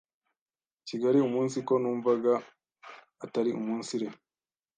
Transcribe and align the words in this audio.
kigali 0.87 1.17
umunsiko 1.21 1.71
numvaga 1.81 2.33
atari 3.23 3.51
umunsire 3.59 4.07